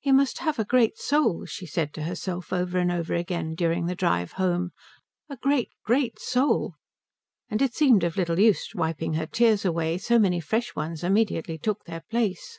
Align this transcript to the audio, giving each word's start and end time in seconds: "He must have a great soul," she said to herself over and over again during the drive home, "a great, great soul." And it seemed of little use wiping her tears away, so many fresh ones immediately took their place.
"He 0.00 0.10
must 0.10 0.38
have 0.38 0.58
a 0.58 0.64
great 0.64 0.98
soul," 0.98 1.44
she 1.44 1.64
said 1.64 1.94
to 1.94 2.02
herself 2.02 2.52
over 2.52 2.78
and 2.80 2.90
over 2.90 3.14
again 3.14 3.54
during 3.54 3.86
the 3.86 3.94
drive 3.94 4.32
home, 4.32 4.72
"a 5.28 5.36
great, 5.36 5.70
great 5.84 6.18
soul." 6.18 6.74
And 7.48 7.62
it 7.62 7.74
seemed 7.76 8.02
of 8.02 8.16
little 8.16 8.40
use 8.40 8.74
wiping 8.74 9.14
her 9.14 9.26
tears 9.28 9.64
away, 9.64 9.96
so 9.98 10.18
many 10.18 10.40
fresh 10.40 10.74
ones 10.74 11.04
immediately 11.04 11.58
took 11.58 11.84
their 11.84 12.02
place. 12.10 12.58